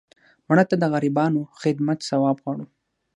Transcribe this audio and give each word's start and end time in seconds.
مړه 0.47 0.63
ته 0.69 0.75
د 0.79 0.83
غریبانو 0.93 1.41
خدمت 1.61 1.99
ثواب 2.09 2.37
غواړو 2.43 2.65